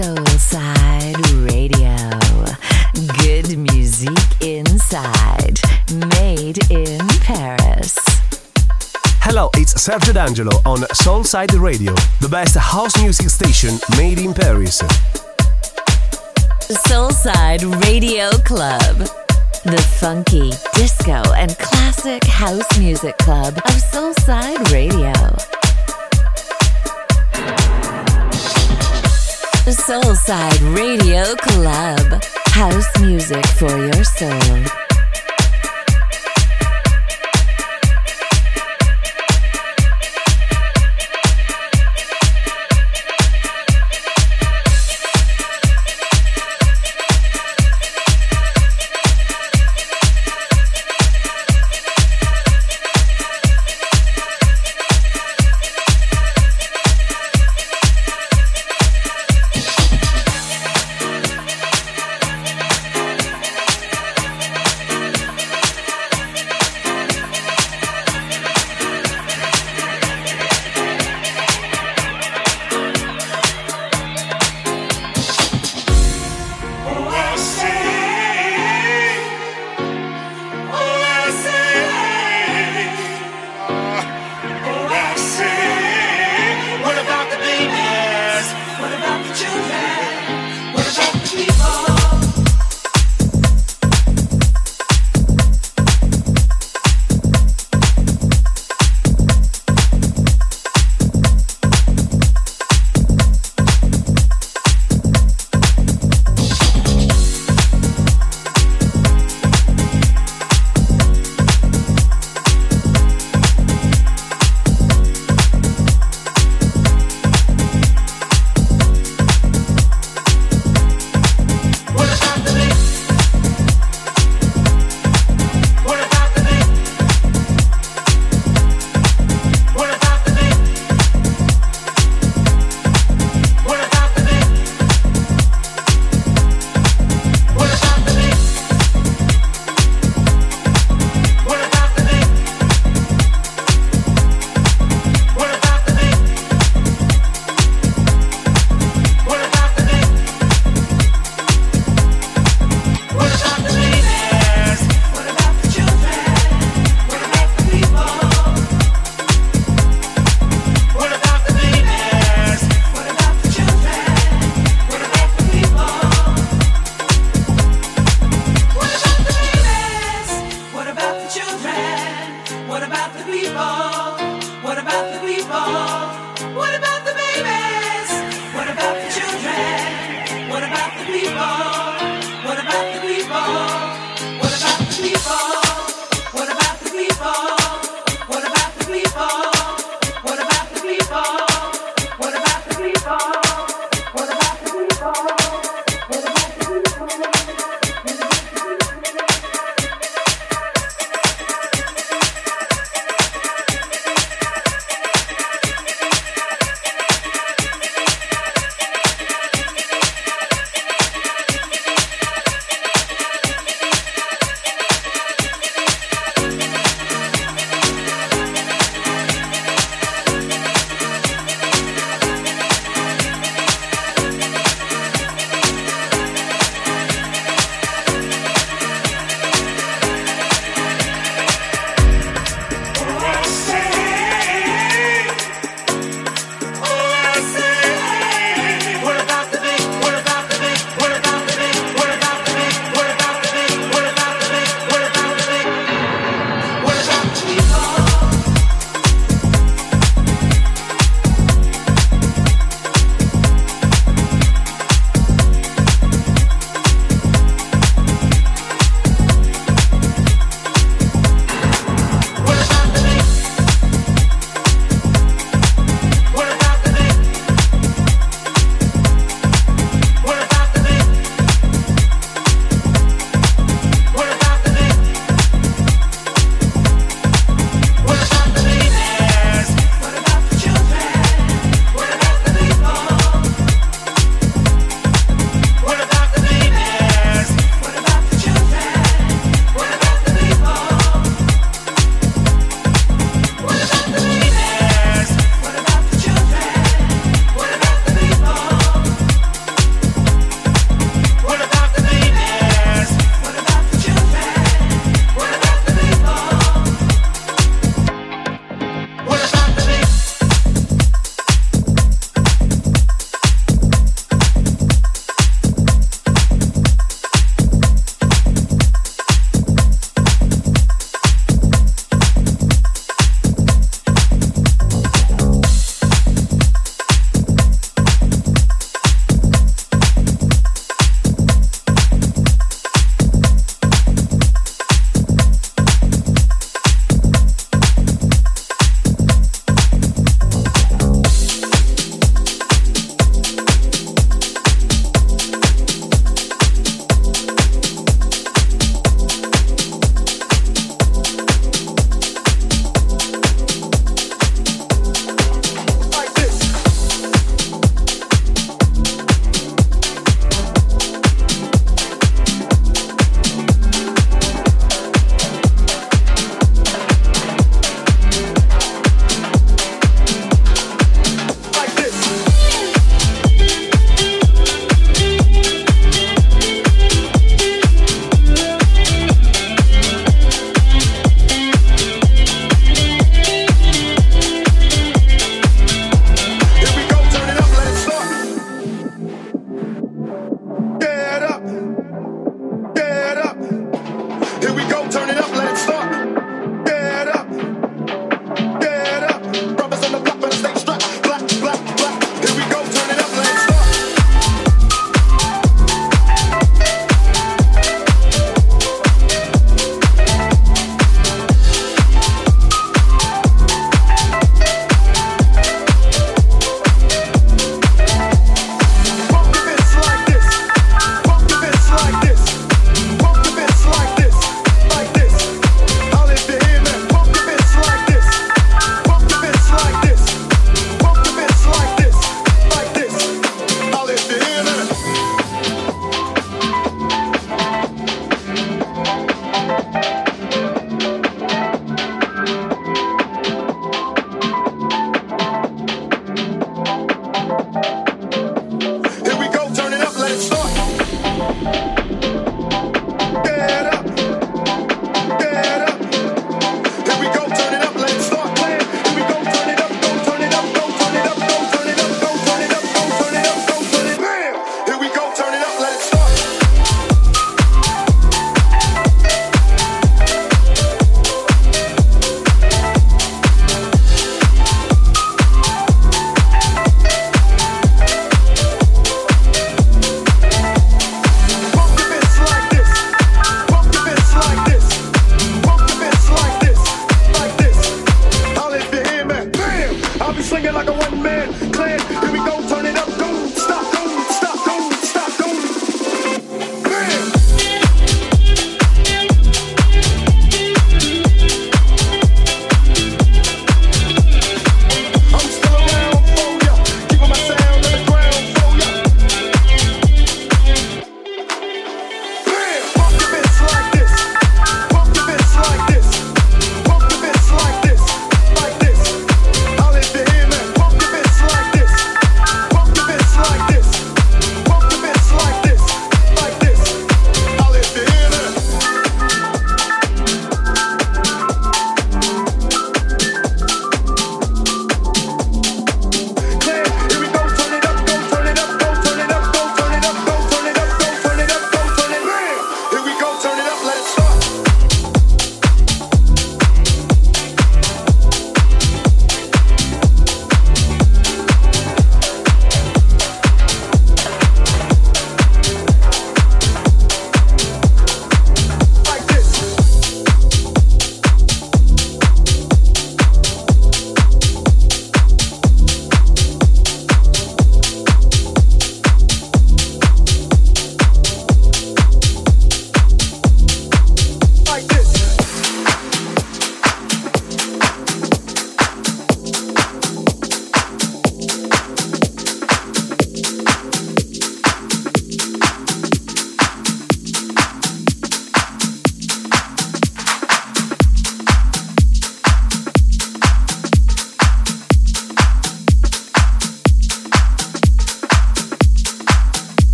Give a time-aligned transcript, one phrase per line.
[0.00, 1.94] Soulside Radio.
[3.18, 5.60] Good music inside.
[5.92, 7.98] Made in Paris.
[9.20, 14.80] Hello, it's Sergio D'Angelo on Soulside Radio, the best house music station made in Paris.
[16.88, 19.06] Soulside Radio Club.
[19.64, 25.59] The funky, disco, and classic house music club of Soulside Radio.
[29.66, 32.22] Soulside Radio Club.
[32.48, 34.89] House music for your soul.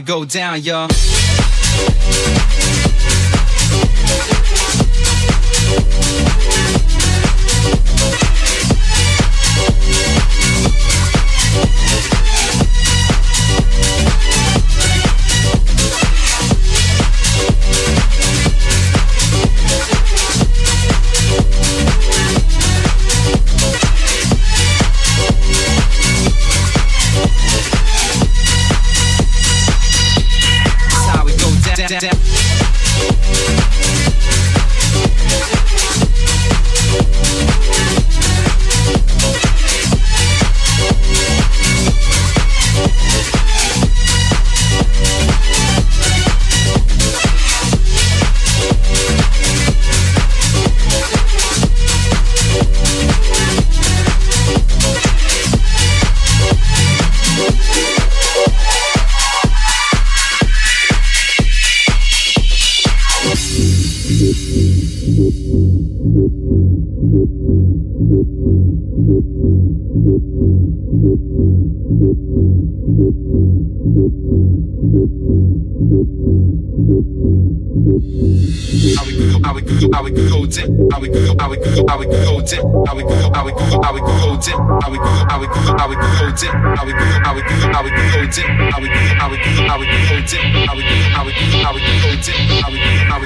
[0.00, 0.88] Go down, y'all.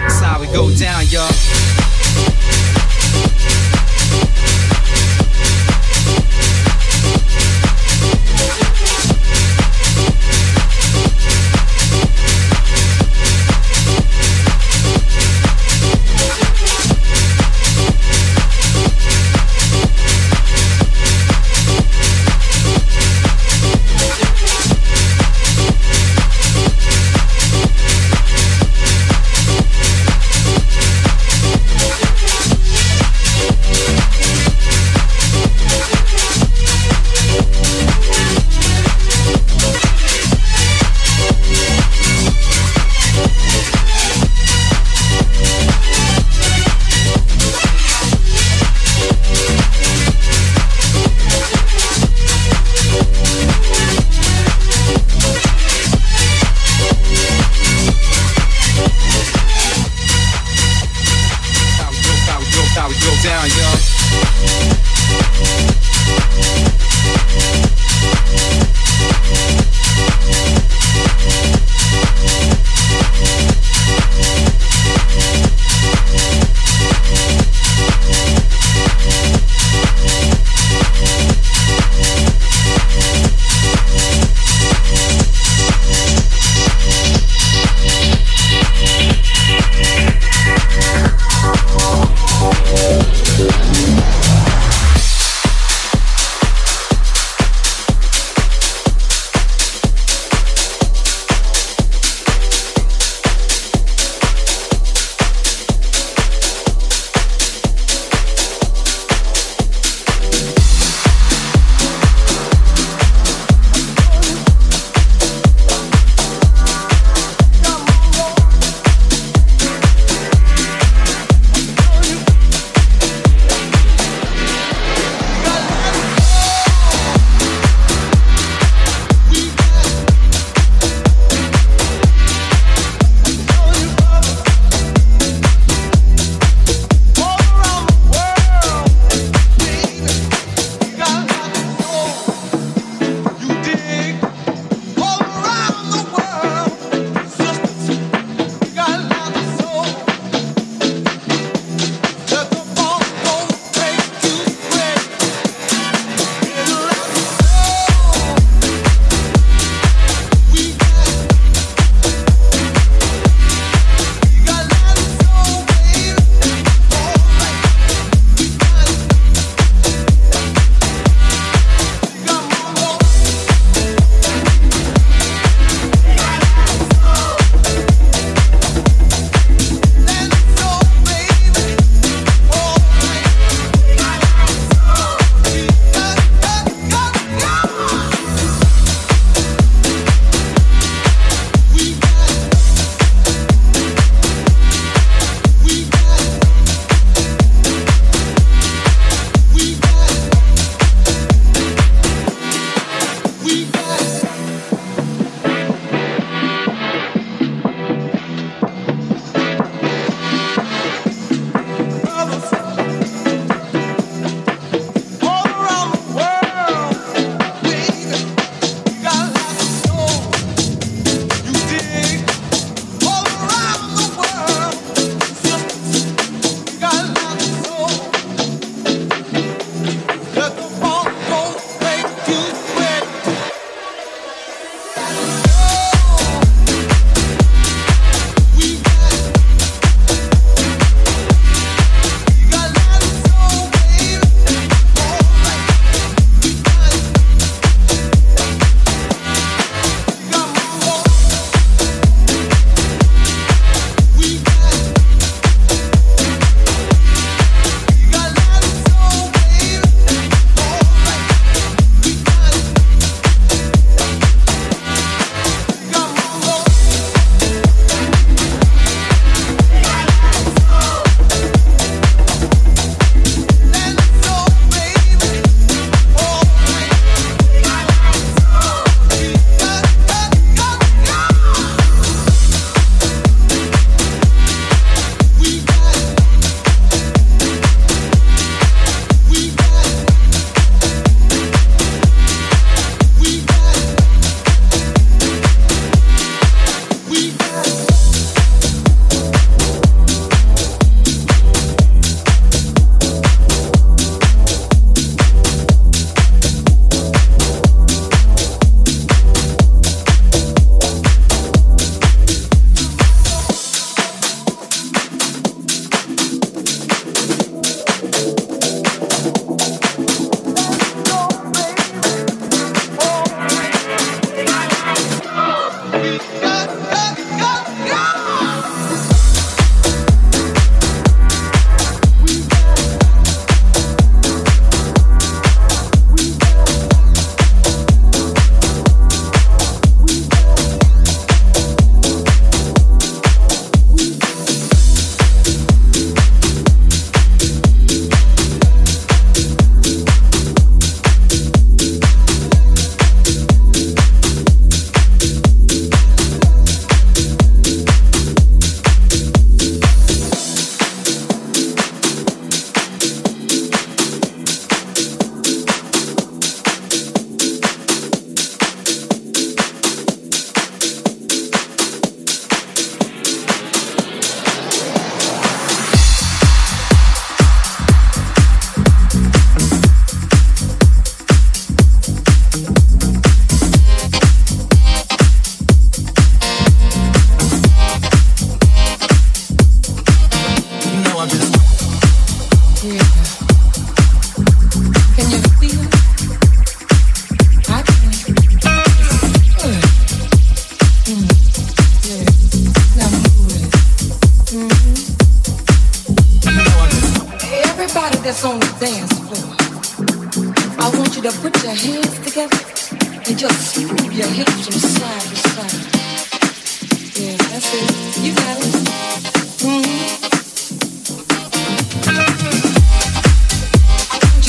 [0.05, 1.94] That's how we go down, y'all.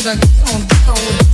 [0.07, 1.24] On, on.